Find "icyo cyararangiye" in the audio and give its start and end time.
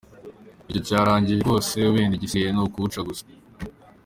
0.69-1.37